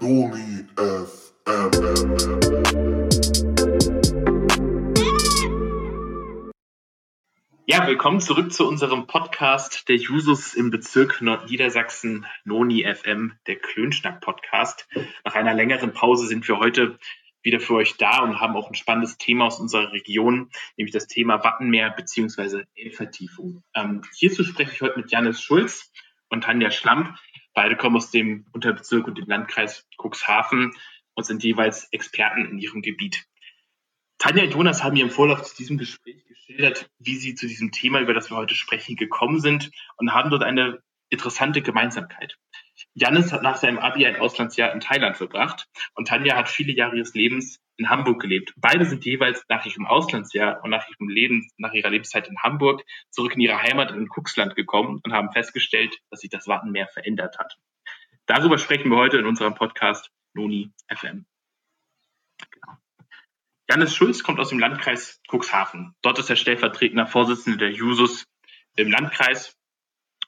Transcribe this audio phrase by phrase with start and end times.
[0.00, 1.18] Noni FM.
[7.66, 14.88] Ja, willkommen zurück zu unserem Podcast der Jusos im Bezirk Nordniedersachsen, Noni FM, der Klönschnack-Podcast.
[15.24, 16.98] Nach einer längeren Pause sind wir heute
[17.42, 21.08] wieder für euch da und haben auch ein spannendes Thema aus unserer Region, nämlich das
[21.08, 22.64] Thema Wattenmeer bzw.
[22.76, 23.64] Elbvertiefung.
[23.74, 25.90] Ähm, hierzu spreche ich heute mit Janis Schulz
[26.28, 27.18] und Tanja Schlamp.
[27.58, 30.70] Beide kommen aus dem Unterbezirk und dem Landkreis Cuxhaven
[31.14, 33.26] und sind jeweils Experten in ihrem Gebiet.
[34.18, 37.72] Tanja und Jonas haben mir im Vorlauf zu diesem Gespräch geschildert, wie sie zu diesem
[37.72, 42.38] Thema, über das wir heute sprechen, gekommen sind und haben dort eine interessante Gemeinsamkeit.
[42.94, 46.96] Janis hat nach seinem Abi ein Auslandsjahr in Thailand verbracht und Tanja hat viele Jahre
[46.96, 48.52] ihres Lebens in Hamburg gelebt.
[48.56, 52.82] Beide sind jeweils nach ihrem Auslandsjahr und nach ihrem Leben, nach ihrer Lebenszeit in Hamburg
[53.10, 57.38] zurück in ihre Heimat in Cuxland gekommen und haben festgestellt, dass sich das Wattenmeer verändert
[57.38, 57.56] hat.
[58.26, 61.24] Darüber sprechen wir heute in unserem Podcast Noni FM.
[63.70, 65.94] Janis Schulz kommt aus dem Landkreis Cuxhaven.
[66.02, 68.24] Dort ist er stellvertretender Vorsitzender der Jusos
[68.76, 69.57] im Landkreis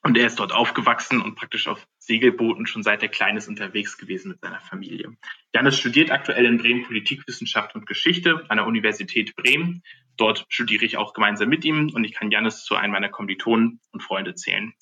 [0.03, 3.99] und er ist dort aufgewachsen und praktisch auf Segelbooten schon seit er klein ist unterwegs
[3.99, 5.17] gewesen mit seiner Familie.
[5.55, 9.83] Janis studiert aktuell in Bremen Politikwissenschaft und Geschichte an der Universität Bremen.
[10.17, 13.81] Dort studiere ich auch gemeinsam mit ihm und ich kann Janis zu einem meiner Kommilitonen
[13.93, 14.73] und Freunde zählen.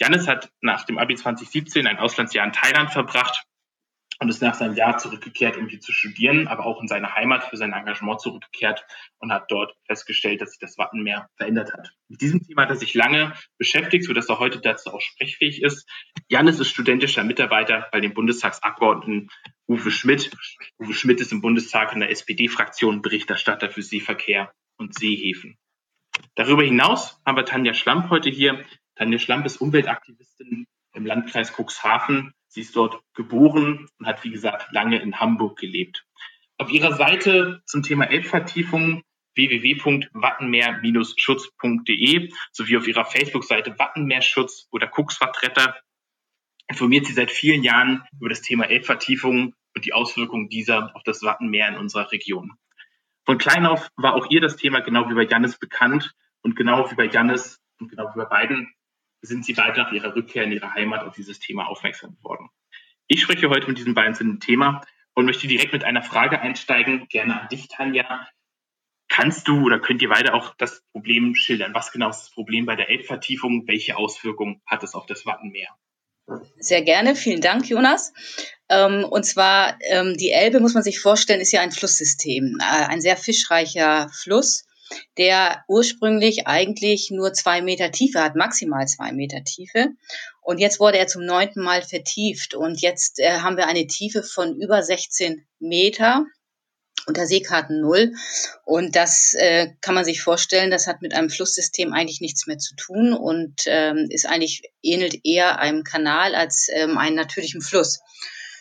[0.00, 3.44] Janis hat nach dem Abi 2017 ein Auslandsjahr in Thailand verbracht
[4.20, 7.44] und ist nach seinem Jahr zurückgekehrt, um hier zu studieren, aber auch in seine Heimat
[7.44, 8.84] für sein Engagement zurückgekehrt
[9.18, 11.92] und hat dort festgestellt, dass sich das Wattenmeer verändert hat.
[12.08, 15.88] Mit diesem Thema hat er sich lange beschäftigt, sodass er heute dazu auch sprechfähig ist.
[16.28, 19.28] Janis ist studentischer Mitarbeiter bei dem Bundestagsabgeordneten
[19.68, 20.30] Uwe Schmidt.
[20.78, 25.56] Uwe Schmidt ist im Bundestag in der SPD-Fraktion Berichterstatter für Seeverkehr und Seehäfen.
[26.34, 28.64] Darüber hinaus haben wir Tanja Schlamp heute hier.
[28.96, 34.72] Tanja Schlamp ist Umweltaktivistin im Landkreis Cuxhaven Sie ist dort geboren und hat, wie gesagt,
[34.72, 36.06] lange in Hamburg gelebt.
[36.56, 39.02] Auf ihrer Seite zum Thema Elbvertiefung
[39.34, 45.76] www.wattenmeer-schutz.de sowie auf ihrer Facebook-Seite Wattenmeerschutz oder Cuxwattretter
[46.66, 51.22] informiert sie seit vielen Jahren über das Thema Elbvertiefung und die Auswirkungen dieser auf das
[51.22, 52.54] Wattenmeer in unserer Region.
[53.24, 56.90] Von klein auf war auch ihr das Thema genau wie bei Jannis bekannt und genau
[56.90, 58.72] wie bei Jannis und genau wie bei beiden
[59.22, 62.48] sind sie bald nach ihrer Rückkehr in ihre Heimat auf dieses Thema aufmerksam geworden.
[63.06, 64.82] Ich spreche heute mit diesem beiden zu dem Thema
[65.14, 68.28] und möchte direkt mit einer Frage einsteigen, gerne an dich, Tanja.
[69.08, 71.74] Kannst du oder könnt ihr beide auch das Problem schildern?
[71.74, 73.66] Was genau ist das Problem bei der Elbvertiefung?
[73.66, 75.70] Welche Auswirkungen hat es auf das Wattenmeer?
[76.58, 78.12] Sehr gerne, vielen Dank, Jonas.
[78.68, 82.64] Ähm, und zwar, ähm, die Elbe, muss man sich vorstellen, ist ja ein Flusssystem, äh,
[82.64, 84.67] ein sehr fischreicher Fluss
[85.16, 89.88] der ursprünglich eigentlich nur zwei Meter Tiefe hat, maximal zwei Meter Tiefe.
[90.40, 92.54] Und jetzt wurde er zum neunten Mal vertieft.
[92.54, 96.24] Und jetzt äh, haben wir eine Tiefe von über 16 Meter
[97.08, 98.12] unter Seekarten null.
[98.64, 102.58] Und das äh, kann man sich vorstellen, das hat mit einem Flusssystem eigentlich nichts mehr
[102.58, 108.00] zu tun und ähm, ist eigentlich ähnelt eher einem Kanal als ähm, einem natürlichen Fluss.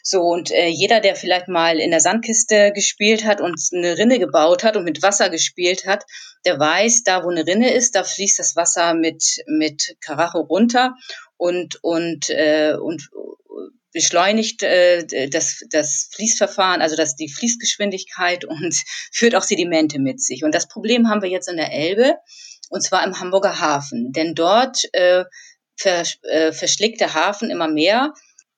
[0.10, 4.20] So, und äh, jeder, der vielleicht mal in der Sandkiste gespielt hat und eine Rinne
[4.20, 6.06] gebaut hat und mit Wasser gespielt hat,
[6.46, 10.96] der weiß, da wo eine Rinne ist, da fließt das Wasser mit, mit Karacho runter
[11.36, 13.10] und, und, äh, und
[13.92, 18.82] beschleunigt äh, das, das Fließverfahren, also das, die Fließgeschwindigkeit und
[19.12, 20.46] führt auch Sedimente mit sich.
[20.46, 22.16] Und das Problem haben wir jetzt in der Elbe,
[22.70, 24.14] und zwar im Hamburger Hafen.
[24.14, 25.26] Denn dort äh,
[25.76, 28.14] vers, äh, verschlägt der Hafen immer mehr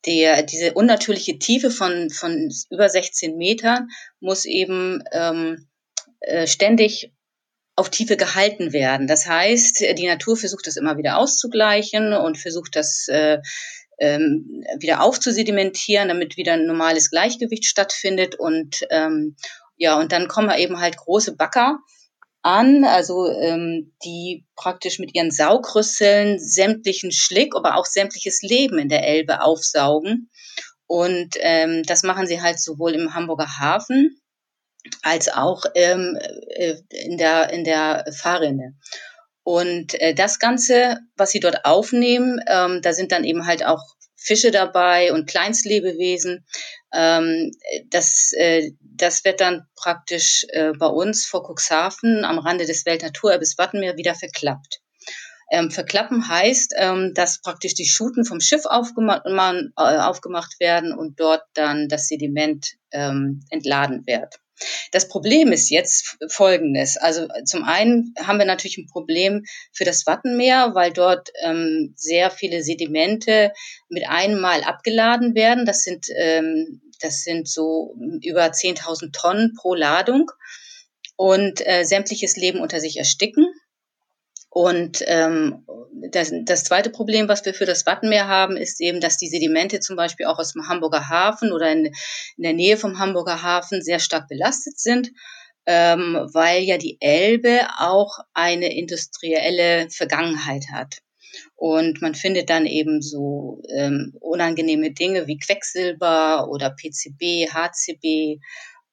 [0.06, 3.90] der, diese unnatürliche Tiefe von, von über 16 Metern
[4.20, 5.68] muss eben ähm,
[6.22, 7.12] äh, ständig
[7.76, 9.08] auf Tiefe gehalten werden.
[9.08, 13.40] Das heißt, die Natur versucht das immer wieder auszugleichen und versucht das äh,
[14.00, 19.36] ähm, wieder aufzusedimentieren, damit wieder ein normales Gleichgewicht stattfindet und ähm,
[19.78, 21.80] ja, und dann kommen eben halt große Backer
[22.42, 28.90] an, also ähm, die praktisch mit ihren Saugrüsseln sämtlichen Schlick, aber auch sämtliches Leben in
[28.90, 30.30] der Elbe aufsaugen.
[30.88, 34.22] Und ähm, das machen sie halt sowohl im Hamburger Hafen
[35.04, 38.76] als auch ähm, äh, in der in der Fahrrinne.
[39.44, 43.84] Und äh, das Ganze, was sie dort aufnehmen, ähm, da sind dann eben halt auch
[44.20, 46.46] Fische dabei und Kleinstlebewesen.
[46.94, 47.52] Ähm,
[47.90, 53.58] das, äh, das wird dann praktisch äh, bei uns vor Cuxhaven am Rande des Weltnaturerbes
[53.58, 54.82] Wattenmeer wieder verklappt.
[55.52, 61.20] Ähm, verklappen heißt, ähm, dass praktisch die Schuten vom Schiff aufgemacht, äh, aufgemacht werden und
[61.20, 64.36] dort dann das Sediment ähm, entladen wird.
[64.92, 66.98] Das Problem ist jetzt folgendes.
[66.98, 72.32] Also zum einen haben wir natürlich ein Problem für das Wattenmeer, weil dort ähm, sehr
[72.32, 73.54] viele Sedimente
[73.90, 75.66] mit einem Mal abgeladen werden.
[75.66, 80.32] Das sind ähm, das sind so über 10.000 Tonnen pro Ladung
[81.16, 83.48] und äh, sämtliches Leben unter sich ersticken.
[84.50, 85.66] Und ähm,
[86.12, 89.80] das, das zweite Problem, was wir für das Wattenmeer haben, ist eben, dass die Sedimente
[89.80, 93.82] zum Beispiel auch aus dem Hamburger Hafen oder in, in der Nähe vom Hamburger Hafen
[93.84, 95.12] sehr stark belastet sind,
[95.68, 100.98] ähm, weil ja die Elbe auch eine industrielle Vergangenheit hat.
[101.56, 108.40] Und man findet dann eben so ähm, unangenehme Dinge wie Quecksilber oder PCB, HCB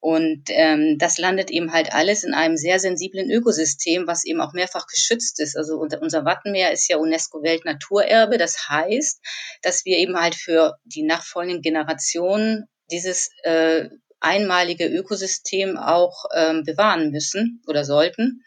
[0.06, 4.52] und ähm, das landet eben halt alles in einem sehr sensiblen Ökosystem, was eben auch
[4.52, 5.56] mehrfach geschützt ist.
[5.56, 8.38] Also unser Wattenmeer ist ja UNESCO-Weltnaturerbe.
[8.38, 9.20] Das heißt,
[9.62, 13.88] dass wir eben halt für die nachfolgenden Generationen dieses äh,
[14.20, 18.44] einmalige Ökosystem auch ähm, bewahren müssen oder sollten.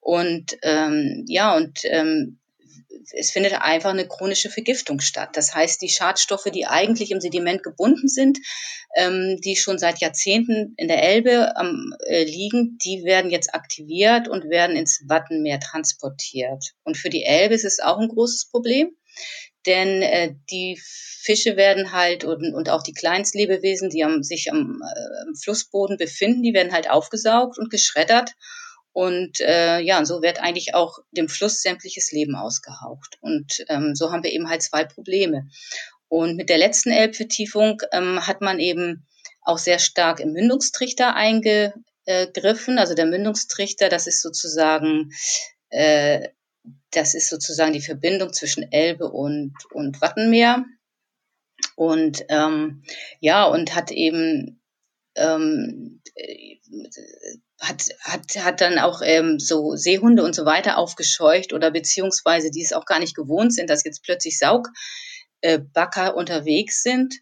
[0.00, 2.38] Und ähm, ja, und ähm,
[3.12, 5.30] es findet einfach eine chronische Vergiftung statt.
[5.34, 8.38] Das heißt, die Schadstoffe, die eigentlich im Sediment gebunden sind,
[8.96, 14.28] ähm, die schon seit Jahrzehnten in der Elbe ähm, äh, liegen, die werden jetzt aktiviert
[14.28, 16.74] und werden ins Wattenmeer transportiert.
[16.84, 18.90] Und für die Elbe ist es auch ein großes Problem,
[19.66, 24.80] denn äh, die Fische werden halt und, und auch die Kleinstlebewesen, die am, sich am,
[24.82, 28.34] äh, am Flussboden befinden, die werden halt aufgesaugt und geschreddert
[28.98, 33.16] und äh, ja, so wird eigentlich auch dem Fluss sämtliches Leben ausgehaucht.
[33.20, 35.46] Und ähm, so haben wir eben halt zwei Probleme.
[36.08, 39.06] Und mit der letzten Elbvertiefung ähm, hat man eben
[39.42, 42.80] auch sehr stark im Mündungstrichter eingegriffen.
[42.80, 45.12] Also der Mündungstrichter, das ist sozusagen
[45.70, 46.30] äh,
[46.90, 50.64] das ist sozusagen die Verbindung zwischen Elbe und, und Wattenmeer.
[51.76, 52.82] Und ähm,
[53.20, 54.60] ja, und hat eben
[55.18, 56.00] ähm,
[57.60, 62.62] hat, hat, hat dann auch ähm, so Seehunde und so weiter aufgescheucht oder beziehungsweise die
[62.62, 67.14] es auch gar nicht gewohnt sind, dass jetzt plötzlich Saugbacker äh, unterwegs sind.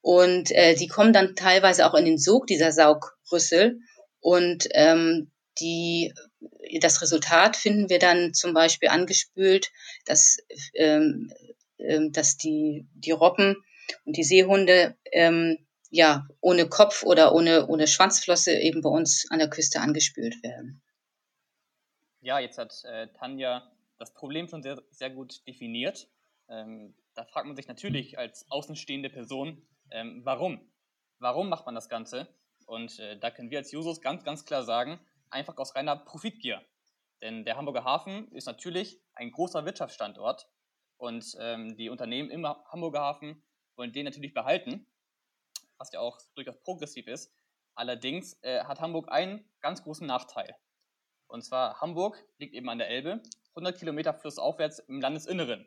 [0.00, 3.78] Und äh, die kommen dann teilweise auch in den Sog dieser Saugrüssel.
[4.20, 5.30] Und ähm,
[5.60, 6.12] die
[6.80, 9.70] das Resultat finden wir dann zum Beispiel angespült,
[10.04, 10.38] dass,
[10.74, 11.32] ähm,
[11.78, 13.56] ähm, dass die, die Robben
[14.04, 15.58] und die Seehunde ähm,
[15.94, 20.82] ja, ohne Kopf oder ohne, ohne Schwanzflosse eben bei uns an der Küste angespült werden.
[22.20, 26.08] Ja, jetzt hat äh, Tanja das Problem schon sehr, sehr gut definiert.
[26.48, 30.68] Ähm, da fragt man sich natürlich als außenstehende Person, ähm, warum?
[31.20, 32.26] Warum macht man das Ganze?
[32.66, 34.98] Und äh, da können wir als Jusos ganz, ganz klar sagen,
[35.30, 36.60] einfach aus reiner Profitgier.
[37.22, 40.48] Denn der Hamburger Hafen ist natürlich ein großer Wirtschaftsstandort
[40.96, 43.44] und ähm, die Unternehmen im Hamburger Hafen
[43.76, 44.88] wollen den natürlich behalten
[45.78, 47.34] was ja auch durchaus progressiv ist.
[47.74, 50.56] Allerdings äh, hat Hamburg einen ganz großen Nachteil.
[51.26, 55.66] Und zwar Hamburg liegt eben an der Elbe, 100 Kilometer flussaufwärts im Landesinneren.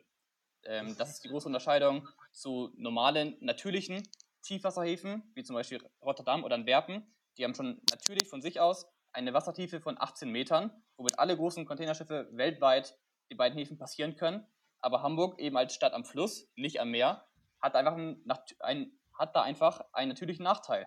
[0.64, 4.02] Ähm, das ist die große Unterscheidung zu normalen, natürlichen
[4.42, 7.14] Tiefwasserhäfen, wie zum Beispiel Rotterdam oder Antwerpen.
[7.36, 11.66] Die haben schon natürlich von sich aus eine Wassertiefe von 18 Metern, womit alle großen
[11.66, 12.96] Containerschiffe weltweit
[13.30, 14.46] die beiden Häfen passieren können.
[14.80, 17.26] Aber Hamburg, eben als Stadt am Fluss, nicht am Meer,
[17.60, 18.24] hat einfach ein,
[18.60, 20.86] ein hat da einfach einen natürlichen Nachteil.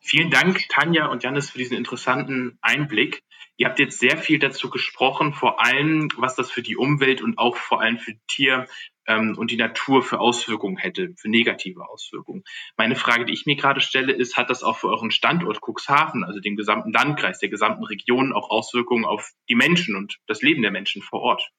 [0.00, 3.22] Vielen Dank, Tanja und Janis, für diesen interessanten Einblick.
[3.56, 7.38] Ihr habt jetzt sehr viel dazu gesprochen, vor allem, was das für die Umwelt und
[7.38, 8.66] auch vor allem für Tier
[9.06, 12.44] ähm, und die Natur für Auswirkungen hätte, für negative Auswirkungen.
[12.76, 16.24] Meine Frage, die ich mir gerade stelle, ist, hat das auch für euren Standort Cuxhaven,
[16.24, 20.62] also den gesamten Landkreis, der gesamten Region, auch Auswirkungen auf die Menschen und das Leben
[20.62, 21.50] der Menschen vor Ort?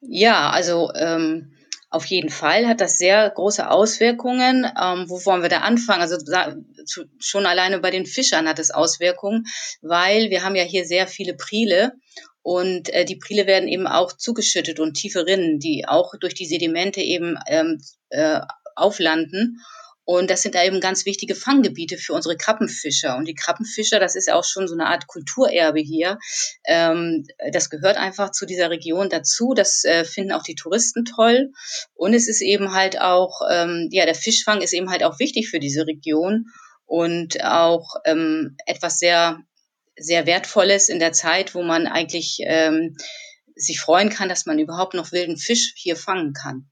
[0.00, 1.53] Ja, also ähm,
[1.94, 4.64] auf jeden Fall hat das sehr große Auswirkungen.
[4.64, 6.02] Ähm, wo wollen wir da anfangen?
[6.02, 6.18] Also
[7.18, 9.46] schon alleine bei den Fischern hat es Auswirkungen,
[9.80, 11.92] weil wir haben ja hier sehr viele Prile
[12.42, 16.46] und äh, die Prile werden eben auch zugeschüttet und tiefe Rinnen, die auch durch die
[16.46, 18.40] Sedimente eben ähm, äh,
[18.74, 19.60] auflanden.
[20.04, 23.16] Und das sind da eben ganz wichtige Fanggebiete für unsere Krabbenfischer.
[23.16, 26.18] Und die Krabbenfischer, das ist ja auch schon so eine Art Kulturerbe hier.
[26.66, 29.54] Ähm, das gehört einfach zu dieser Region dazu.
[29.54, 31.52] Das äh, finden auch die Touristen toll.
[31.94, 35.48] Und es ist eben halt auch, ähm, ja, der Fischfang ist eben halt auch wichtig
[35.48, 36.46] für diese Region
[36.86, 39.40] und auch ähm, etwas sehr,
[39.96, 42.96] sehr Wertvolles in der Zeit, wo man eigentlich ähm,
[43.56, 46.68] sich freuen kann, dass man überhaupt noch wilden Fisch hier fangen kann.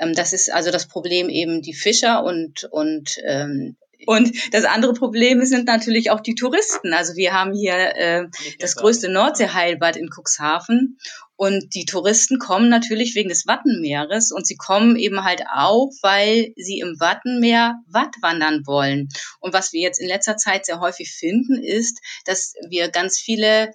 [0.00, 4.94] Ähm, das ist also das Problem eben die Fischer und, und ähm, und das andere
[4.94, 6.92] Problem sind natürlich auch die Touristen.
[6.94, 8.26] Also wir haben hier äh,
[8.58, 10.98] das größte Nordseeheilbad in Cuxhaven
[11.36, 16.52] und die Touristen kommen natürlich wegen des Wattenmeeres und sie kommen eben halt auch, weil
[16.56, 19.08] sie im Wattenmeer Watt wandern wollen.
[19.40, 23.70] Und was wir jetzt in letzter Zeit sehr häufig finden, ist, dass wir ganz viele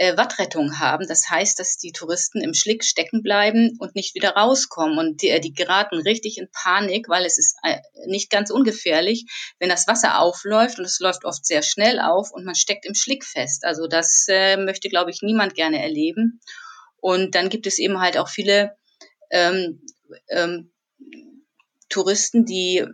[0.00, 1.06] äh, Wattrettung haben.
[1.06, 4.98] Das heißt, dass die Touristen im Schlick stecken bleiben und nicht wieder rauskommen.
[4.98, 7.76] Und die, äh, die geraten richtig in Panik, weil es ist äh,
[8.06, 9.26] nicht ganz ungefährlich,
[9.58, 12.94] wenn das Wasser aufläuft und es läuft oft sehr schnell auf und man steckt im
[12.94, 13.66] Schlick fest.
[13.66, 16.40] Also das äh, möchte, glaube ich, niemand gerne erleben.
[16.96, 18.74] Und dann gibt es eben halt auch viele
[19.30, 19.82] ähm,
[20.30, 20.72] ähm,
[21.90, 22.86] Touristen, die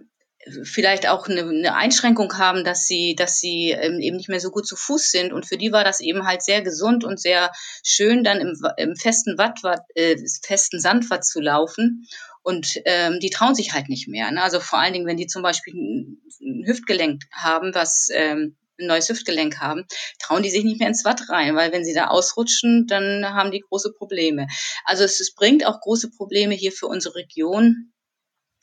[0.62, 4.50] vielleicht auch eine, eine Einschränkung haben, dass sie, dass sie ähm, eben nicht mehr so
[4.50, 5.32] gut zu Fuß sind.
[5.32, 8.96] Und für die war das eben halt sehr gesund und sehr schön, dann im, im
[8.96, 9.60] festen Watt,
[9.94, 12.06] äh, festen Sandwatt zu laufen.
[12.42, 14.30] Und ähm, die trauen sich halt nicht mehr.
[14.30, 14.42] Ne?
[14.42, 19.08] Also vor allen Dingen, wenn die zum Beispiel ein, Hüftgelenk haben, was ähm, ein neues
[19.08, 19.84] Hüftgelenk haben,
[20.20, 23.50] trauen die sich nicht mehr ins Watt rein, weil wenn sie da ausrutschen, dann haben
[23.50, 24.46] die große Probleme.
[24.84, 27.92] Also es, es bringt auch große Probleme hier für unsere Region,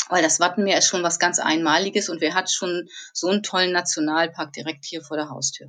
[0.09, 3.71] weil das Wattenmeer ist schon was ganz Einmaliges und wer hat schon so einen tollen
[3.71, 5.67] Nationalpark direkt hier vor der Haustür.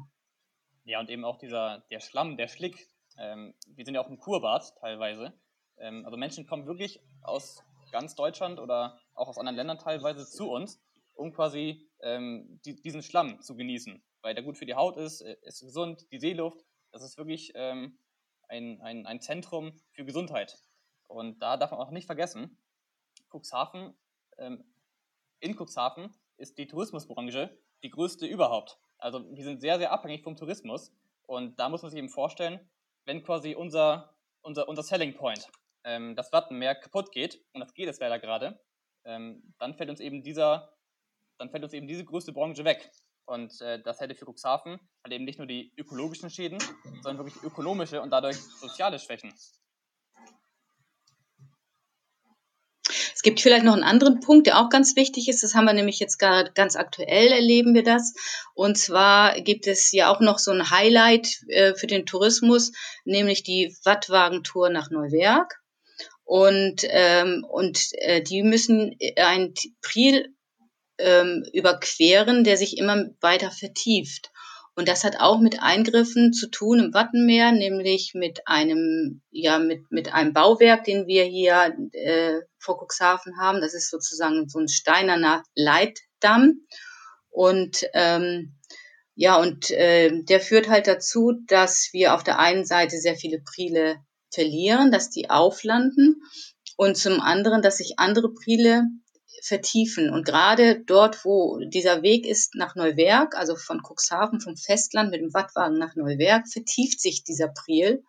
[0.85, 2.89] Ja, und eben auch dieser, der Schlamm, der Schlick.
[3.17, 5.33] Ähm, wir sind ja auch im Kurbad teilweise.
[5.79, 10.51] Ähm, also Menschen kommen wirklich aus ganz Deutschland oder auch aus anderen Ländern teilweise zu
[10.51, 10.83] uns,
[11.15, 15.23] um quasi ähm, die, diesen Schlamm zu genießen, weil der gut für die Haut ist,
[15.23, 16.65] äh, ist gesund, die Seeluft.
[16.93, 17.99] Das ist wirklich ähm,
[18.49, 20.59] ein, ein, ein Zentrum für Gesundheit.
[21.07, 22.59] Und da darf man auch nicht vergessen,
[23.31, 23.95] Cuxhaven
[24.39, 24.65] ähm,
[25.41, 28.79] in Cuxhaven ist die Tourismusbranche die größte überhaupt.
[28.99, 30.93] Also wir sind sehr, sehr abhängig vom Tourismus.
[31.27, 32.59] Und da muss man sich eben vorstellen,
[33.05, 35.49] wenn quasi unser, unser, unser Selling Point,
[35.85, 38.59] ähm, das Wattenmeer, kaputt geht, und das geht es leider gerade,
[39.05, 40.75] ähm, dann fällt uns eben dieser,
[41.39, 42.91] dann fällt uns eben diese größte Branche weg.
[43.27, 46.59] Und äh, das hätte für Cuxhaven halt eben nicht nur die ökologischen Schäden,
[47.03, 49.33] sondern wirklich ökonomische und dadurch soziale Schwächen.
[53.25, 55.43] Gibt vielleicht noch einen anderen Punkt, der auch ganz wichtig ist.
[55.43, 58.15] Das haben wir nämlich jetzt gerade ganz aktuell erleben wir das.
[58.55, 62.71] Und zwar gibt es ja auch noch so ein Highlight äh, für den Tourismus,
[63.05, 65.61] nämlich die Wattwagentour nach Neuwerk.
[66.23, 70.35] Und, ähm, und äh, die müssen ein Priel
[70.99, 74.31] ähm, überqueren, der sich immer weiter vertieft.
[74.77, 79.91] Und das hat auch mit Eingriffen zu tun im Wattenmeer, nämlich mit einem, ja, mit,
[79.91, 83.61] mit einem Bauwerk, den wir hier äh, vor Cuxhaven haben.
[83.61, 86.67] Das ist sozusagen so ein steinerner Leitdamm.
[87.31, 88.57] Und ähm,
[89.15, 93.41] ja, und äh, der führt halt dazu, dass wir auf der einen Seite sehr viele
[93.41, 93.99] Priele
[94.33, 96.21] verlieren, dass die auflanden
[96.77, 98.83] und zum anderen, dass sich andere Priele
[99.45, 100.11] vertiefen.
[100.11, 105.21] Und gerade dort, wo dieser Weg ist nach Neuwerk, also von Cuxhaven, vom Festland mit
[105.21, 108.05] dem Wattwagen nach Neuwerk, vertieft sich dieser Priel.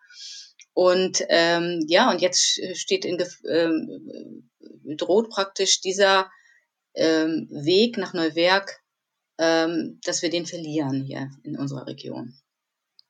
[0.72, 4.50] Und ähm, ja, und jetzt steht in ähm,
[4.96, 6.30] droht praktisch dieser
[6.94, 8.82] ähm, Weg nach Neuwerk,
[9.38, 12.34] ähm, dass wir den verlieren hier in unserer Region.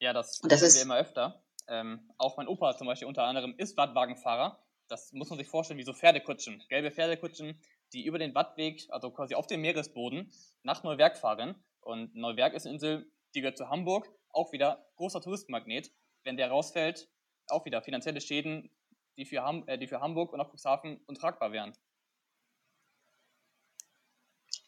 [0.00, 1.45] Ja, das, und das ist wir immer öfter.
[1.68, 4.61] Ähm, auch mein Opa zum Beispiel unter anderem ist Wattwagenfahrer.
[4.88, 7.61] Das muss man sich vorstellen wie so Pferdekutschen, gelbe Pferdekutschen,
[7.92, 11.54] die über den Wattweg, also quasi auf dem Meeresboden, nach Neuwerk fahren.
[11.80, 15.90] Und Neuwerk ist eine Insel, die gehört zu Hamburg, auch wieder großer Touristenmagnet.
[16.24, 17.08] Wenn der rausfällt,
[17.48, 18.70] auch wieder finanzielle Schäden,
[19.16, 21.72] die für, Ham äh, die für Hamburg und auch Cuxhaven untragbar wären.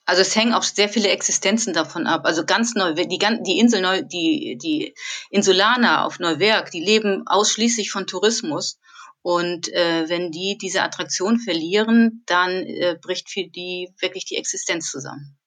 [0.08, 2.24] Also es hängen auch sehr viele Existenzen davon ab.
[2.24, 4.94] Also ganz neu, die, die Insel neu, die, die
[5.28, 8.80] Insulaner auf Neuwerk, die leben ausschließlich von Tourismus.
[9.22, 14.90] Und äh, wenn die diese Attraktion verlieren, dann äh, bricht für die wirklich die Existenz
[14.90, 15.38] zusammen.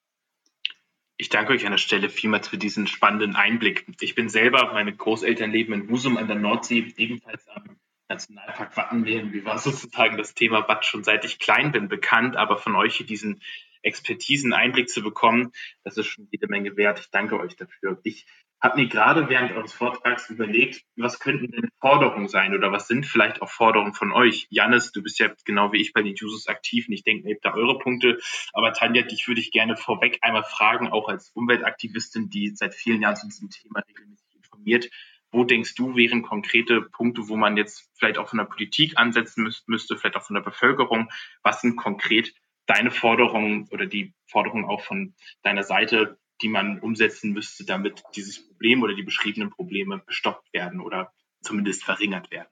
[1.18, 3.86] Ich danke euch an der Stelle vielmals für diesen spannenden Einblick.
[4.02, 7.78] Ich bin selber, meine Großeltern leben in Husum an der Nordsee, ebenfalls am
[8.10, 9.26] Nationalpark Wattenmeer.
[9.26, 12.96] Mir war sozusagen das Thema Watt schon seit ich klein bin bekannt, aber von euch
[12.96, 13.42] hier diesen
[13.84, 15.52] Expertisen Einblick zu bekommen,
[15.84, 17.00] das ist schon jede Menge wert.
[17.00, 18.00] Ich danke euch dafür.
[18.04, 18.26] Ich
[18.62, 23.06] habe mir gerade während eures Vortrags überlegt, was könnten denn Forderungen sein oder was sind
[23.06, 24.48] vielleicht auch Forderungen von euch?
[24.52, 27.36] Janis, du bist ja genau wie ich bei den Users aktiv und ich denke, ihr
[27.36, 28.20] habt da eure Punkte.
[28.54, 33.02] Aber Tanja, dich würde ich gerne vorweg einmal fragen, auch als Umweltaktivistin, die seit vielen
[33.02, 34.90] Jahren zu diesem Thema regelmäßig informiert.
[35.32, 39.50] Wo denkst du, wären konkrete Punkte, wo man jetzt vielleicht auch von der Politik ansetzen
[39.66, 41.10] müsste, vielleicht auch von der Bevölkerung?
[41.42, 42.34] Was sind konkret
[42.68, 48.46] deine Forderungen oder die Forderungen auch von deiner Seite, die man umsetzen müsste, damit dieses
[48.46, 52.50] Problem oder die beschriebenen Probleme gestoppt werden oder zumindest verringert werden?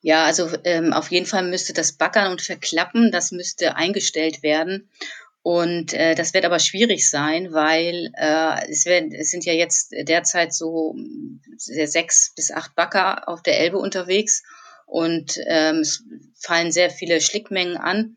[0.00, 4.90] Ja, also ähm, auf jeden Fall müsste das Backern und Verklappen, das müsste eingestellt werden.
[5.42, 9.92] Und äh, das wird aber schwierig sein, weil äh, es, werden, es sind ja jetzt
[9.92, 10.94] derzeit so
[11.56, 14.42] sechs bis acht Bagger auf der Elbe unterwegs
[14.86, 16.04] und ähm, es
[16.38, 18.16] fallen sehr viele Schlickmengen an.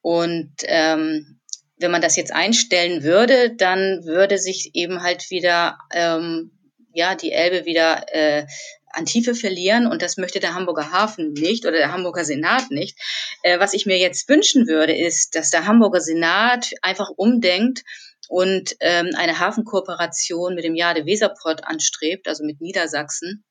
[0.00, 1.40] Und ähm,
[1.76, 6.52] wenn man das jetzt einstellen würde, dann würde sich eben halt wieder ähm,
[6.92, 8.46] ja die Elbe wieder äh,
[8.92, 12.96] an Tiefe verlieren und das möchte der Hamburger Hafen nicht oder der Hamburger Senat nicht.
[13.42, 17.82] Äh, was ich mir jetzt wünschen würde, ist, dass der Hamburger Senat einfach umdenkt
[18.28, 23.44] und ähm, eine Hafenkooperation mit dem Jade Weserport anstrebt, also mit Niedersachsen.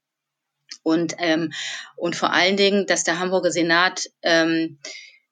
[0.81, 1.51] Und, ähm,
[1.95, 4.79] und vor allen Dingen, dass der Hamburger Senat ähm,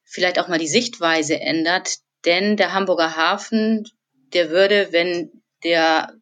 [0.04, 3.88] vielleicht auch mal die Sichtweise ändert, denn der Hamburger Hafen,
[4.34, 6.14] der würde, wenn der,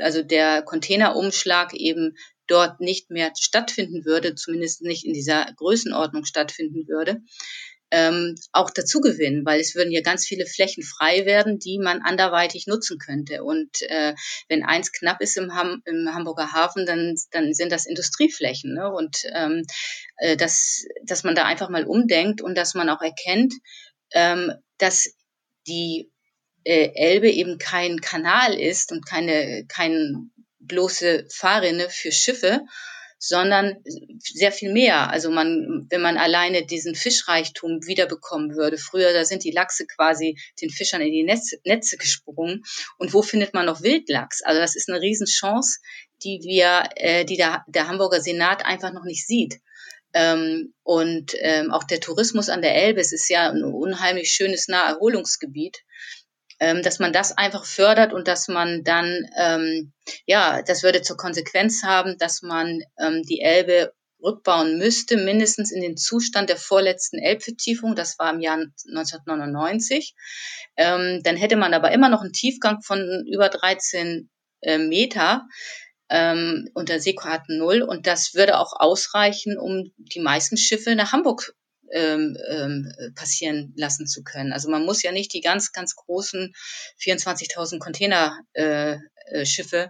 [0.00, 6.88] also der Containerumschlag eben dort nicht mehr stattfinden würde, zumindest nicht in dieser Größenordnung stattfinden
[6.88, 7.22] würde,
[7.92, 12.02] ähm, auch dazu gewinnen, weil es würden ja ganz viele Flächen frei werden, die man
[12.02, 13.42] anderweitig nutzen könnte.
[13.42, 14.14] Und äh,
[14.48, 18.74] wenn eins knapp ist im, Ham im Hamburger Hafen, dann, dann sind das Industrieflächen.
[18.74, 18.90] Ne?
[18.92, 19.64] Und ähm,
[20.18, 23.54] äh, dass, dass man da einfach mal umdenkt und dass man auch erkennt,
[24.12, 25.12] ähm, dass
[25.70, 26.10] die
[26.64, 32.60] äh, Elbe eben kein Kanal ist und keine, kein bloße Fahrrinne für Schiffe,
[33.22, 33.76] sondern
[34.18, 35.10] sehr viel mehr.
[35.10, 38.78] Also man, wenn man alleine diesen Fischreichtum wiederbekommen würde.
[38.78, 42.62] Früher, da sind die Lachse quasi den Fischern in die Netze, Netze gesprungen.
[42.96, 44.42] Und wo findet man noch Wildlachs?
[44.42, 45.80] Also das ist eine Riesenchance,
[46.22, 49.60] die wir, äh, die der, der Hamburger Senat einfach noch nicht sieht.
[50.12, 54.68] Ähm, und ähm, auch der Tourismus an der Elbe, es ist ja ein unheimlich schönes
[54.68, 55.78] Naherholungsgebiet
[56.60, 59.92] ähm, dass man das einfach fördert und dass man dann, ähm,
[60.26, 65.80] ja, das würde zur Konsequenz haben, dass man ähm, die Elbe rückbauen müsste, mindestens in
[65.80, 70.14] den Zustand der vorletzten Elbvertiefung, das war im Jahr 1999.
[70.76, 74.28] Ähm, dann hätte man aber immer noch einen Tiefgang von über 13
[74.60, 75.46] äh, Meter
[76.10, 81.54] ähm, unter Seekarten Null und das würde auch ausreichen, um die meisten Schiffe nach Hamburg
[81.92, 84.52] ähm, ähm, passieren lassen zu können.
[84.52, 86.54] Also man muss ja nicht die ganz, ganz großen
[87.00, 89.88] 24.000 Containerschiffe äh,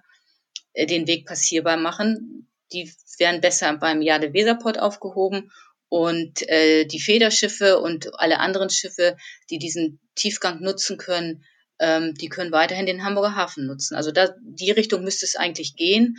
[0.83, 2.49] äh, den Weg passierbar machen.
[2.73, 5.51] Die wären besser beim Jade Weserport aufgehoben
[5.89, 9.17] und äh, die Federschiffe und alle anderen Schiffe,
[9.51, 11.45] die diesen Tiefgang nutzen können,
[11.81, 13.97] ähm, die können weiterhin den Hamburger Hafen nutzen.
[13.97, 16.17] Also da, die Richtung müsste es eigentlich gehen.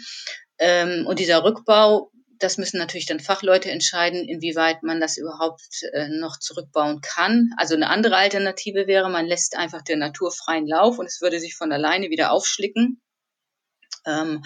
[0.58, 6.10] Ähm, und dieser Rückbau das müssen natürlich dann Fachleute entscheiden, inwieweit man das überhaupt äh,
[6.10, 7.52] noch zurückbauen kann.
[7.58, 11.40] Also eine andere Alternative wäre, man lässt einfach der Natur freien Lauf und es würde
[11.40, 13.02] sich von alleine wieder aufschlicken.
[14.06, 14.44] Ähm,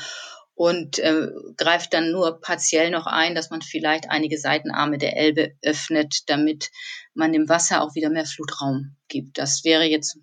[0.58, 5.54] und äh, greift dann nur partiell noch ein, dass man vielleicht einige Seitenarme der Elbe
[5.62, 6.71] öffnet, damit
[7.13, 9.38] man dem Wasser auch wieder mehr Flutraum gibt.
[9.38, 10.17] Das wäre jetzt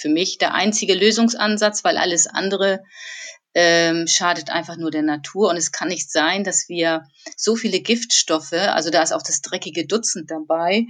[0.00, 2.82] für mich der einzige Lösungsansatz, weil alles andere
[3.54, 5.50] ähm, schadet einfach nur der Natur.
[5.50, 7.04] Und es kann nicht sein, dass wir
[7.36, 10.86] so viele Giftstoffe, also da ist auch das dreckige Dutzend dabei,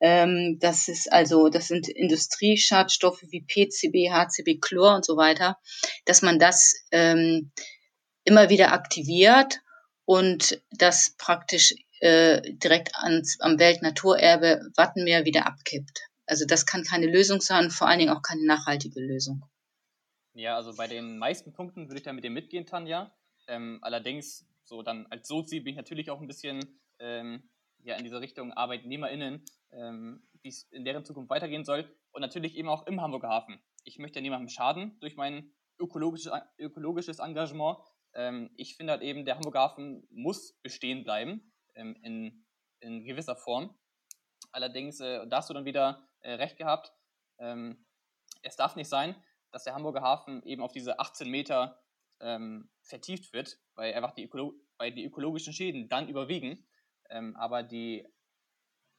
[0.00, 5.56] ähm, das ist also, das sind Industrieschadstoffe wie PCB, HCB, Chlor und so weiter,
[6.04, 7.52] dass man das ähm,
[8.24, 9.60] immer wieder aktiviert
[10.04, 16.02] und das praktisch äh, direkt ans, am Weltnaturerbe Wattenmeer wieder abkippt.
[16.26, 19.44] Also das kann keine Lösung sein, vor allen Dingen auch keine nachhaltige Lösung.
[20.34, 23.14] Ja, also bei den meisten Punkten würde ich da mit dir mitgehen, Tanja.
[23.46, 27.48] Ähm, allerdings, so dann als Sozi bin ich natürlich auch ein bisschen ähm,
[27.84, 31.88] ja, in dieser Richtung ArbeitnehmerInnen, ähm, wie es in deren Zukunft weitergehen soll.
[32.10, 33.60] Und natürlich eben auch im Hamburger Hafen.
[33.84, 37.78] Ich möchte ja niemandem schaden durch mein ökologisches, ökologisches Engagement.
[38.14, 42.44] Ähm, ich finde halt eben, der Hamburger Hafen muss bestehen bleiben ähm, in,
[42.80, 43.76] in gewisser Form.
[44.52, 46.92] Allerdings, äh, da hast du dann wieder äh, recht gehabt,
[47.38, 47.84] ähm,
[48.42, 49.14] es darf nicht sein,
[49.50, 51.80] dass der Hamburger Hafen eben auf diese 18 Meter
[52.20, 56.66] ähm, vertieft wird, weil einfach die, Ökolo weil die ökologischen Schäden dann überwiegen.
[57.10, 58.06] Ähm, aber die,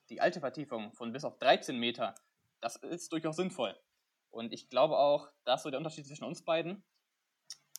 [0.09, 2.15] die alte Vertiefung von bis auf 13 Meter,
[2.61, 3.77] das ist durchaus sinnvoll.
[4.29, 6.83] Und ich glaube auch, da ist so der Unterschied zwischen uns beiden,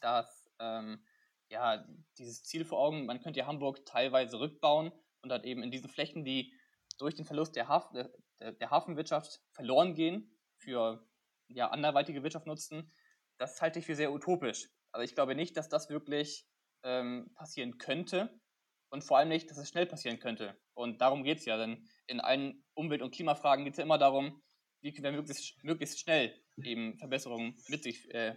[0.01, 1.05] dass ähm,
[1.49, 1.87] ja,
[2.19, 5.89] dieses Ziel vor Augen, man könnte ja Hamburg teilweise rückbauen und dann eben in diesen
[5.89, 6.53] Flächen, die
[6.99, 7.91] durch den Verlust der, Haf
[8.41, 11.07] der, der Hafenwirtschaft verloren gehen, für
[11.49, 12.93] ja, anderweitige Wirtschaft nutzen,
[13.39, 14.69] das halte ich für sehr utopisch.
[14.93, 16.47] Also ich glaube nicht, dass das wirklich
[16.83, 18.41] ähm, passieren könnte
[18.91, 20.59] und vor allem nicht, dass es schnell passieren könnte.
[20.75, 23.99] Und darum geht es ja, denn in allen Umwelt- und Klimafragen geht es ja immer
[23.99, 24.43] darum,
[24.81, 28.37] wie können wir möglichst, möglichst schnell eben Verbesserungen mit sich, äh,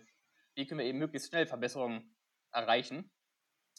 [0.55, 2.15] wie können wir eben möglichst schnell Verbesserungen
[2.51, 3.11] erreichen.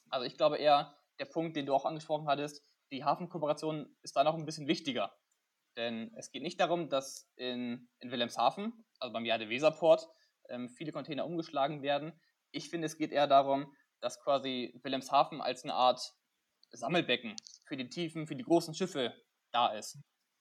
[0.08, 4.24] Also ich glaube eher, der Punkt, den du auch angesprochen hattest, die Hafenkooperation ist da
[4.24, 5.12] noch ein bisschen wichtiger.
[5.80, 10.06] Denn es geht nicht darum, dass in, in Wilhelmshaven, also beim Jade Weserport,
[10.50, 12.12] ähm, viele Container umgeschlagen werden.
[12.50, 16.12] Ich finde, es geht eher darum, dass quasi Wilhelmshaven als eine Art
[16.70, 19.14] Sammelbecken für die tiefen, für die großen Schiffe
[19.52, 19.98] da ist.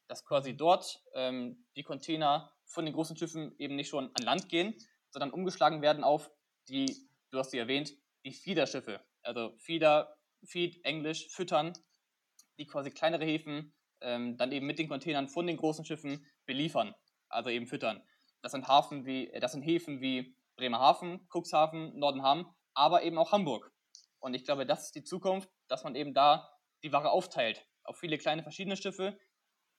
[0.10, 4.50] Dass quasi dort ähm, die Container von den großen Schiffen eben nicht schon an Land
[4.50, 4.76] gehen,
[5.10, 6.30] sondern umgeschlagen werden auf
[6.68, 7.94] die, du hast sie erwähnt,
[8.26, 11.72] die Fiederschiffe, Also Feeder, Feed, Englisch, füttern,
[12.58, 16.96] die quasi kleinere Häfen ähm, dann eben mit den Containern von den großen Schiffen beliefern,
[17.28, 18.02] also eben füttern.
[18.42, 23.32] Das sind, Hafen wie, äh, das sind Häfen wie Bremerhaven, Cuxhaven, Nordenham, aber eben auch
[23.32, 23.72] Hamburg.
[24.20, 26.50] Und ich glaube, das ist die Zukunft, dass man eben da
[26.84, 29.18] die Ware aufteilt auf viele kleine verschiedene Schiffe,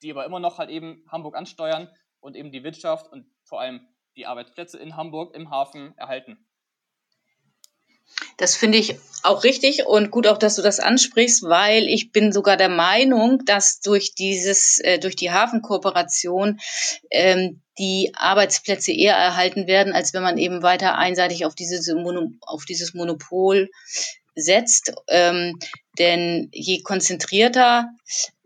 [0.02, 3.86] die aber immer noch halt eben Hamburg ansteuern und eben die Wirtschaft und vor allem
[4.16, 6.46] die Arbeitsplätze in Hamburg im Hafen erhalten.
[8.36, 12.32] Das finde ich auch richtig und gut auch, dass du das ansprichst, weil ich bin
[12.32, 16.58] sogar der Meinung, dass durch dieses, äh, durch die Hafenkooperation
[17.10, 21.92] ähm, die Arbeitsplätze eher erhalten werden, als wenn man eben weiter einseitig auf dieses,
[22.40, 23.70] auf dieses Monopol
[24.34, 24.92] setzt.
[25.08, 25.58] Ähm,
[25.98, 27.90] denn je konzentrierter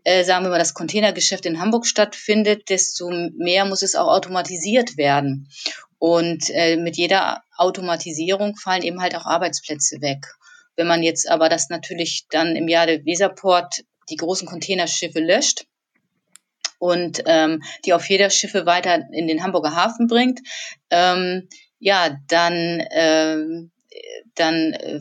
[0.05, 4.97] äh, sagen wir mal, das Containergeschäft in Hamburg stattfindet, desto mehr muss es auch automatisiert
[4.97, 5.49] werden.
[5.97, 10.25] Und äh, mit jeder Automatisierung fallen eben halt auch Arbeitsplätze weg.
[10.75, 15.65] Wenn man jetzt aber das natürlich dann im Jahr der Weserport die großen Containerschiffe löscht
[16.79, 20.41] und ähm, die auf jeder Schiffe weiter in den Hamburger Hafen bringt,
[20.89, 21.47] ähm,
[21.79, 23.71] ja, dann, ähm,
[24.35, 24.99] dann äh,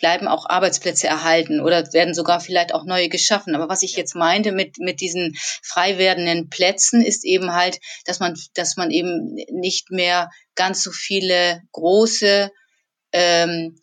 [0.00, 3.54] bleiben auch Arbeitsplätze erhalten oder werden sogar vielleicht auch neue geschaffen.
[3.54, 8.18] Aber was ich jetzt meinte mit, mit diesen frei werdenden Plätzen ist eben halt, dass
[8.18, 12.50] man, dass man eben nicht mehr ganz so viele große
[13.12, 13.78] ähm,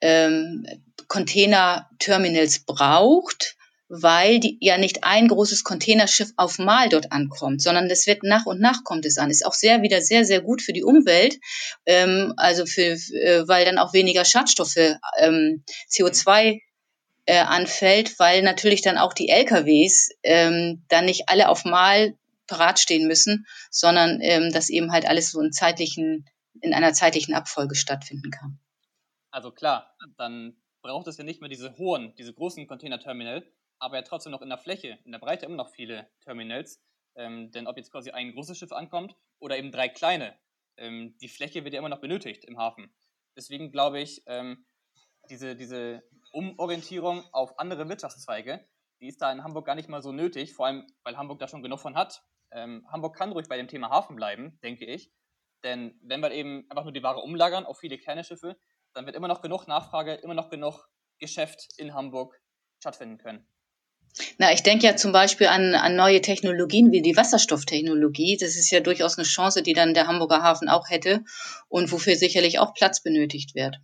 [0.00, 0.66] ähm,
[1.08, 3.56] Container-Terminals braucht,
[3.90, 8.46] weil die, ja nicht ein großes Containerschiff auf Mal dort ankommt, sondern das wird nach
[8.46, 9.30] und nach kommt es an.
[9.30, 11.38] Ist auch sehr wieder sehr sehr gut für die Umwelt,
[11.86, 16.60] ähm, also für, äh, weil dann auch weniger Schadstoffe ähm, CO2
[17.26, 22.14] äh, anfällt, weil natürlich dann auch die LKWs ähm, dann nicht alle auf Mal
[22.46, 26.26] parat stehen müssen, sondern ähm, dass eben halt alles so in zeitlichen
[26.60, 28.60] in einer zeitlichen Abfolge stattfinden kann.
[29.32, 33.44] Also klar, dann braucht es ja nicht mehr diese hohen, diese großen Container-Terminal,
[33.80, 36.80] aber ja trotzdem noch in der Fläche, in der Breite immer noch viele Terminals.
[37.16, 40.38] Ähm, denn ob jetzt quasi ein großes Schiff ankommt oder eben drei kleine,
[40.76, 42.94] ähm, die Fläche wird ja immer noch benötigt im Hafen.
[43.36, 44.64] Deswegen glaube ich, ähm,
[45.28, 48.64] diese, diese Umorientierung auf andere Wirtschaftszweige,
[49.00, 51.48] die ist da in Hamburg gar nicht mal so nötig, vor allem weil Hamburg da
[51.48, 52.22] schon genug von hat.
[52.52, 55.12] Ähm, Hamburg kann ruhig bei dem Thema Hafen bleiben, denke ich.
[55.64, 58.56] Denn wenn wir eben einfach nur die Ware umlagern auf viele kleine Schiffe,
[58.92, 60.88] dann wird immer noch genug Nachfrage, immer noch genug
[61.18, 62.40] Geschäft in Hamburg
[62.78, 63.46] stattfinden können.
[64.38, 68.36] Na, ich denke ja zum Beispiel an, an neue Technologien wie die Wasserstofftechnologie.
[68.36, 71.24] Das ist ja durchaus eine Chance, die dann der Hamburger Hafen auch hätte
[71.68, 73.76] und wofür sicherlich auch Platz benötigt wird.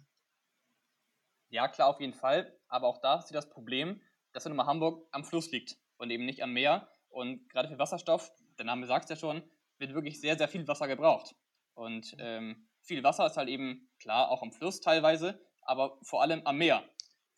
[1.49, 2.53] Ja, klar, auf jeden Fall.
[2.69, 4.01] Aber auch da ist das Problem,
[4.33, 6.89] dass nun mal Hamburg am Fluss liegt und eben nicht am Meer.
[7.09, 9.43] Und gerade für Wasserstoff, der Name sagt es ja schon,
[9.79, 11.35] wird wirklich sehr, sehr viel Wasser gebraucht.
[11.75, 16.43] Und ähm, viel Wasser ist halt eben, klar, auch am Fluss teilweise, aber vor allem
[16.47, 16.83] am Meer.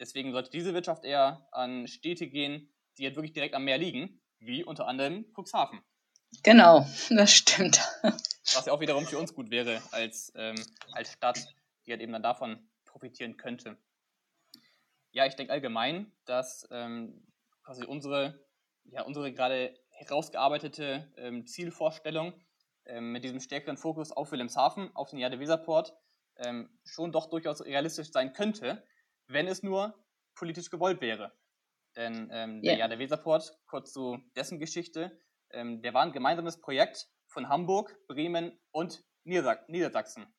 [0.00, 4.20] Deswegen sollte diese Wirtschaft eher an Städte gehen, die halt wirklich direkt am Meer liegen,
[4.40, 5.80] wie unter anderem Cuxhaven.
[6.42, 7.80] Genau, das stimmt.
[8.02, 10.56] Was ja auch wiederum für uns gut wäre als, ähm,
[10.92, 11.54] als Stadt,
[11.86, 13.76] die halt eben dann davon profitieren könnte.
[15.12, 17.26] Ja, ich denke allgemein, dass ähm,
[17.62, 18.44] quasi unsere,
[18.84, 22.32] ja, unsere gerade herausgearbeitete ähm, Zielvorstellung
[22.84, 25.94] ähm, mit diesem stärkeren Fokus auf Wilhelmshaven, auf den Jade-Weserport,
[26.36, 28.86] ähm, schon doch durchaus realistisch sein könnte,
[29.26, 29.94] wenn es nur
[30.34, 31.32] politisch gewollt wäre.
[31.98, 32.76] Denn ähm, yeah.
[32.76, 37.98] ja, der Weserport, kurz zu dessen Geschichte, ähm, der war ein gemeinsames Projekt von Hamburg,
[38.06, 40.32] Bremen und Niedersachsen.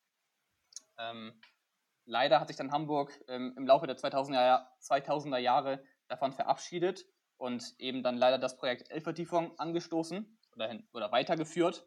[0.97, 1.37] Ähm,
[2.05, 7.75] leider hat sich dann Hamburg ähm, im Laufe der 2000er, 2000er, Jahre davon verabschiedet und
[7.77, 11.85] eben dann leider das Projekt Elbvertiefung angestoßen oder, hin, oder weitergeführt,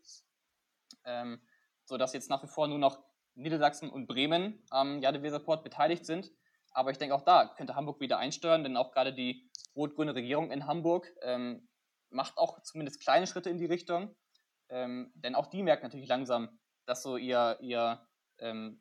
[1.04, 1.40] ähm,
[1.84, 3.02] sodass jetzt nach wie vor nur noch
[3.34, 6.30] Niedersachsen und Bremen am Jade-Weserport beteiligt sind.
[6.72, 10.50] Aber ich denke, auch da könnte Hamburg wieder einsteuern, denn auch gerade die rot-grüne Regierung
[10.50, 11.68] in Hamburg ähm,
[12.10, 14.14] macht auch zumindest kleine Schritte in die Richtung.
[14.68, 18.06] Ähm, denn auch die merkt natürlich langsam, dass so ihr, ihr
[18.38, 18.80] ähm,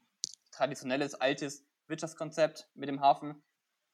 [0.51, 3.43] traditionelles, altes Wirtschaftskonzept mit dem Hafen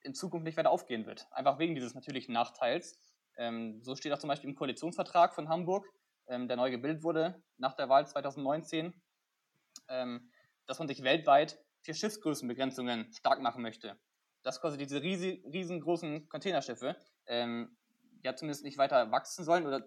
[0.01, 1.27] in Zukunft nicht weiter aufgehen wird.
[1.31, 2.99] Einfach wegen dieses natürlichen Nachteils.
[3.35, 5.85] Ähm, so steht auch zum Beispiel im Koalitionsvertrag von Hamburg,
[6.27, 8.93] ähm, der neu gebildet wurde nach der Wahl 2019,
[9.89, 10.31] ähm,
[10.65, 13.97] dass man sich weltweit für Schiffsgrößenbegrenzungen stark machen möchte
[14.47, 16.95] dass quasi diese riesengroßen Containerschiffe
[17.25, 17.77] ähm,
[18.23, 19.85] ja zumindest nicht weiter wachsen sollen oder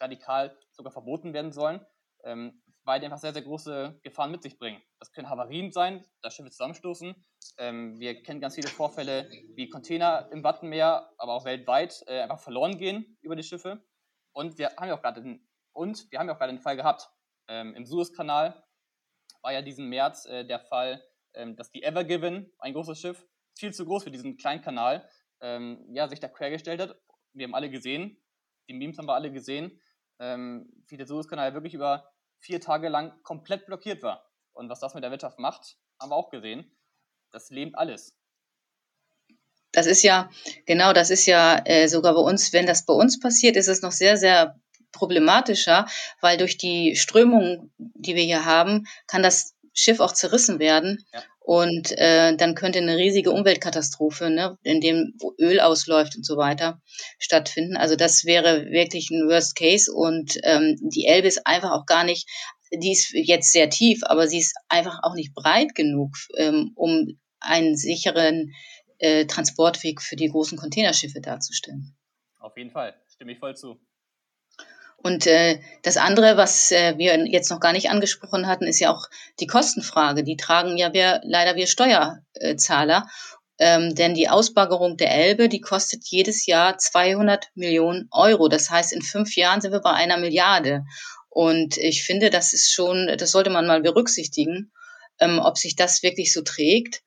[0.00, 1.86] radikal sogar verboten werden sollen,
[2.24, 4.82] ähm, weil die einfach sehr, sehr große Gefahren mit sich bringen.
[4.98, 7.24] Das können Havarien sein, dass Schiffe zusammenstoßen.
[7.58, 12.40] Ähm, wir kennen ganz viele Vorfälle, wie Container im Wattenmeer, aber auch weltweit äh, einfach
[12.40, 13.80] verloren gehen über die Schiffe.
[14.32, 15.48] Und wir haben ja auch gerade den,
[16.12, 17.10] ja den Fall gehabt.
[17.46, 18.64] Ähm, Im Suezkanal
[19.42, 21.02] war ja diesen März äh, der Fall,
[21.34, 25.08] ähm, dass die Ever Given, ein großes Schiff, viel zu groß für diesen kleinen Kanal,
[25.40, 26.96] ähm, ja, sich da quergestellt hat.
[27.32, 28.20] Wir haben alle gesehen,
[28.68, 29.80] die Memes haben wir alle gesehen,
[30.18, 34.30] ähm, wie der Suezkanal wirklich über vier Tage lang komplett blockiert war.
[34.52, 36.76] Und was das mit der Wirtschaft macht, haben wir auch gesehen.
[37.30, 38.16] Das lähmt alles.
[39.72, 40.30] Das ist ja,
[40.66, 43.82] genau, das ist ja äh, sogar bei uns, wenn das bei uns passiert, ist es
[43.82, 44.58] noch sehr, sehr
[44.92, 45.86] problematischer,
[46.20, 51.04] weil durch die Strömung, die wir hier haben, kann das Schiff auch zerrissen werden.
[51.12, 51.22] Ja.
[51.40, 56.82] Und äh, dann könnte eine riesige Umweltkatastrophe, ne, in dem Öl ausläuft und so weiter,
[57.18, 57.76] stattfinden.
[57.76, 59.90] Also das wäre wirklich ein Worst Case.
[59.90, 62.28] Und ähm, die Elbe ist einfach auch gar nicht,
[62.70, 67.18] die ist jetzt sehr tief, aber sie ist einfach auch nicht breit genug, ähm, um
[67.40, 68.52] einen sicheren
[68.98, 71.96] äh, Transportweg für die großen Containerschiffe darzustellen.
[72.40, 73.80] Auf jeden Fall, stimme ich voll zu.
[75.00, 78.92] Und äh, das andere, was äh, wir jetzt noch gar nicht angesprochen hatten, ist ja
[78.92, 79.06] auch
[79.38, 80.24] die Kostenfrage.
[80.24, 83.06] Die tragen ja wir leider wir Steuerzahler.
[83.60, 88.48] Ähm, denn die Ausbaggerung der Elbe, die kostet jedes Jahr 200 Millionen Euro.
[88.48, 90.84] Das heißt, in fünf Jahren sind wir bei einer Milliarde.
[91.28, 94.72] Und ich finde, das ist schon, das sollte man mal berücksichtigen,
[95.20, 97.02] ähm, ob sich das wirklich so trägt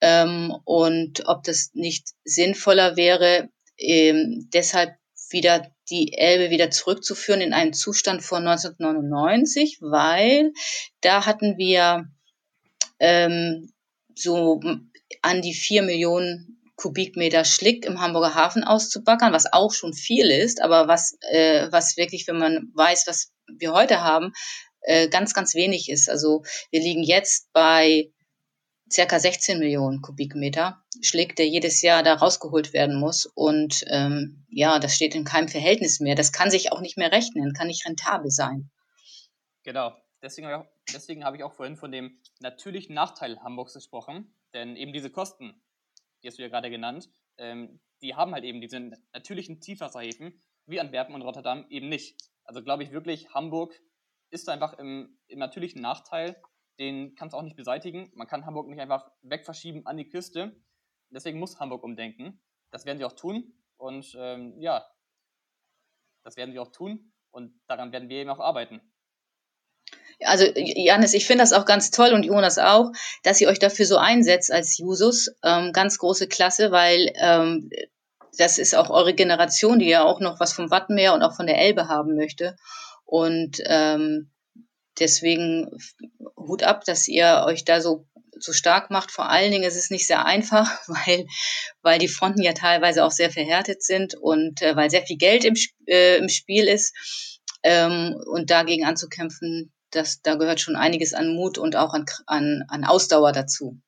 [0.00, 4.94] ähm, und ob das nicht sinnvoller wäre, ähm, deshalb
[5.30, 10.52] wieder die Elbe wieder zurückzuführen in einen Zustand von 1999, weil
[11.00, 12.06] da hatten wir
[12.98, 13.72] ähm,
[14.14, 14.60] so
[15.22, 20.60] an die vier Millionen Kubikmeter Schlick im Hamburger Hafen auszubackern, was auch schon viel ist,
[20.60, 24.32] aber was, äh, was wirklich, wenn man weiß, was wir heute haben,
[24.80, 26.10] äh, ganz, ganz wenig ist.
[26.10, 28.10] Also wir liegen jetzt bei
[28.94, 33.26] circa 16 Millionen Kubikmeter Schlick, der jedes Jahr da rausgeholt werden muss.
[33.26, 36.14] Und ähm, ja, das steht in keinem Verhältnis mehr.
[36.14, 38.70] Das kann sich auch nicht mehr rechnen, kann nicht rentabel sein.
[39.64, 39.96] Genau.
[40.22, 40.48] Deswegen,
[40.92, 44.34] deswegen habe ich auch vorhin von dem natürlichen Nachteil Hamburgs gesprochen.
[44.54, 45.60] Denn eben diese Kosten,
[46.22, 50.80] die hast du ja gerade genannt, ähm, die haben halt eben diese natürlichen Tiefwasserhäfen wie
[50.80, 52.16] Antwerpen und Rotterdam eben nicht.
[52.44, 53.78] Also glaube ich wirklich, Hamburg
[54.30, 56.40] ist einfach im, im natürlichen Nachteil
[56.78, 58.10] den kannst du auch nicht beseitigen.
[58.14, 60.56] Man kann Hamburg nicht einfach wegverschieben an die Küste.
[61.10, 62.40] Deswegen muss Hamburg umdenken.
[62.70, 63.54] Das werden sie auch tun.
[63.76, 64.84] Und ähm, ja,
[66.24, 67.12] das werden sie auch tun.
[67.30, 68.80] Und daran werden wir eben auch arbeiten.
[70.20, 72.92] Also Janis, ich finde das auch ganz toll und Jonas auch,
[73.24, 75.34] dass ihr euch dafür so einsetzt als Jusos.
[75.42, 77.70] Ähm, ganz große Klasse, weil ähm,
[78.38, 81.46] das ist auch eure Generation, die ja auch noch was vom Wattenmeer und auch von
[81.46, 82.56] der Elbe haben möchte.
[83.04, 84.30] Und ähm,
[84.98, 85.70] deswegen
[86.36, 88.06] Hut ab, dass ihr euch da so
[88.38, 89.10] so stark macht.
[89.10, 91.26] Vor allen Dingen ist es nicht sehr einfach, weil,
[91.82, 95.44] weil die Fronten ja teilweise auch sehr verhärtet sind und äh, weil sehr viel Geld
[95.44, 95.54] im,
[95.86, 96.94] äh, im Spiel ist.
[97.62, 102.64] Ähm, und dagegen anzukämpfen, das, da gehört schon einiges an Mut und auch an, an,
[102.68, 103.80] an Ausdauer dazu.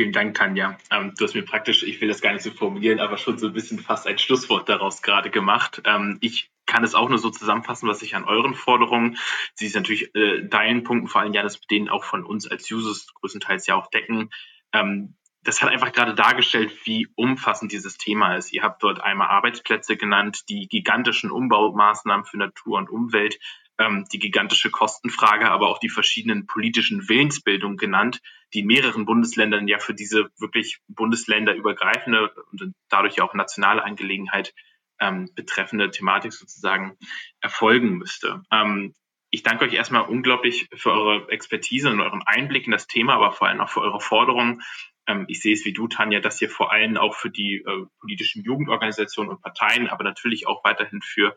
[0.00, 0.78] Vielen Dank, Tanja.
[0.90, 3.48] Ähm, du hast mir praktisch, ich will das gar nicht so formulieren, aber schon so
[3.48, 5.82] ein bisschen fast ein Schlusswort daraus gerade gemacht.
[5.84, 9.18] Ähm, ich kann es auch nur so zusammenfassen, was ich an euren Forderungen,
[9.52, 12.50] sie ist natürlich äh, deinen Punkten, vor allem ja, das mit denen auch von uns
[12.50, 14.30] als Users größtenteils ja auch decken.
[14.72, 18.54] Ähm, das hat einfach gerade dargestellt, wie umfassend dieses Thema ist.
[18.54, 23.38] Ihr habt dort einmal Arbeitsplätze genannt, die gigantischen Umbaumaßnahmen für Natur und Umwelt,
[23.80, 28.20] ähm, die gigantische Kostenfrage, aber auch die verschiedenen politischen Willensbildungen genannt,
[28.52, 34.54] die in mehreren Bundesländern ja für diese wirklich bundesländerübergreifende und dadurch auch nationale Angelegenheit
[35.00, 36.98] ähm, betreffende Thematik sozusagen
[37.40, 38.42] erfolgen müsste.
[38.52, 38.94] Ähm,
[39.30, 43.32] ich danke euch erstmal unglaublich für eure Expertise und euren Einblick in das Thema, aber
[43.32, 44.60] vor allem auch für eure Forderungen.
[45.06, 47.86] Ähm, ich sehe es wie du, Tanja, dass ihr vor allem auch für die äh,
[48.00, 51.34] politischen Jugendorganisationen und Parteien, aber natürlich auch weiterhin für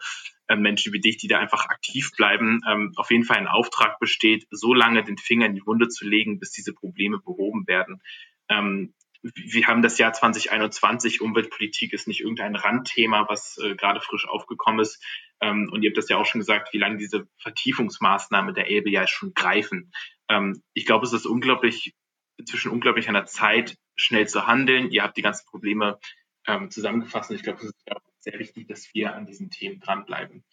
[0.47, 3.99] äh, Menschen wie dich, die da einfach aktiv bleiben, ähm, auf jeden Fall ein Auftrag
[3.99, 8.01] besteht, so lange den Finger in die Wunde zu legen, bis diese Probleme behoben werden.
[8.49, 14.27] Ähm, wir haben das Jahr 2021, Umweltpolitik ist nicht irgendein Randthema, was äh, gerade frisch
[14.27, 15.01] aufgekommen ist.
[15.39, 18.89] Ähm, und ihr habt das ja auch schon gesagt, wie lange diese Vertiefungsmaßnahme der Elbe
[18.89, 19.93] ja schon greifen.
[20.27, 21.95] Ähm, ich glaube, es ist unglaublich,
[22.37, 24.89] inzwischen unglaublich an der Zeit, schnell zu handeln.
[24.91, 25.99] Ihr habt die ganzen Probleme
[26.47, 27.75] ähm, zusammengefasst und ich glaube, es ist
[28.19, 30.43] sehr wichtig, dass wir an diesen Themen dranbleiben.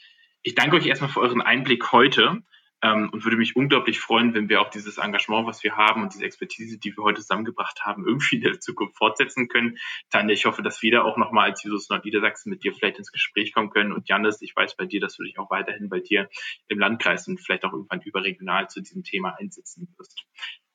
[0.42, 2.42] Ich danke euch erstmal für euren Einblick heute
[2.82, 6.14] ähm, und würde mich unglaublich freuen, wenn wir auch dieses Engagement, was wir haben und
[6.14, 9.76] diese Expertise, die wir heute zusammengebracht haben, irgendwie in der Zukunft fortsetzen können.
[10.10, 13.12] Tanja, ich hoffe, dass wir da auch nochmal als Jesus Nordniedersachsen mit dir vielleicht ins
[13.12, 13.92] Gespräch kommen können.
[13.92, 16.28] Und Janis, ich weiß bei dir, dass du dich auch weiterhin bei dir
[16.68, 20.24] im Landkreis und vielleicht auch irgendwann überregional zu diesem Thema einsetzen wirst.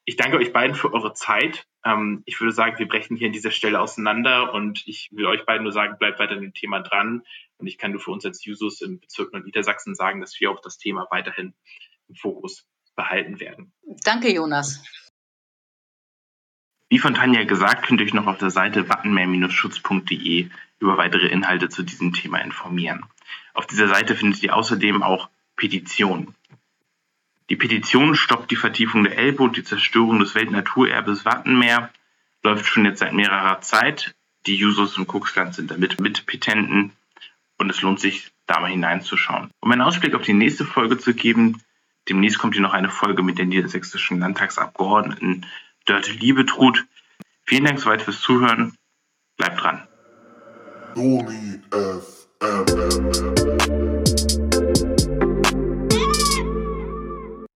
[0.06, 1.68] Ich danke euch beiden für eure Zeit.
[1.84, 5.46] Ähm, ich würde sagen, wir brechen hier an dieser Stelle auseinander und ich will euch
[5.46, 7.24] beiden nur sagen, bleibt weiter an dem Thema dran.
[7.58, 10.62] Und ich kann nur für uns als Jusos im Bezirk Nordniedersachsen sagen, dass wir auch
[10.62, 11.56] das Thema weiterhin
[12.08, 13.74] im Fokus behalten werden.
[14.04, 14.84] Danke, Jonas.
[16.90, 21.70] Wie von Tanja gesagt, könnt ihr euch noch auf der Seite wattenmeer-schutz.de über weitere Inhalte
[21.70, 23.04] zu diesem Thema informieren.
[23.56, 26.36] Auf dieser Seite findet ihr außerdem auch Petitionen.
[27.50, 31.92] Die Petition Stoppt die Vertiefung der Elbe und die Zerstörung des Weltnaturerbes Wattenmeer
[32.44, 34.16] läuft schon jetzt seit mehrerer Zeit.
[34.48, 36.92] Die Jusos im Kuxland sind damit Mitpetenten
[37.58, 39.50] und es lohnt sich, da mal hineinzuschauen.
[39.60, 41.62] Um einen Ausblick auf die nächste Folge zu geben,
[42.10, 45.46] demnächst kommt hier noch eine Folge mit der niedersächsischen Landtagsabgeordneten
[45.86, 46.86] Dörte Liebetrud.
[47.44, 48.76] Vielen Dank soweit fürs Zuhören.
[49.38, 49.88] Bleibt dran.
[50.96, 52.06] Noni FM.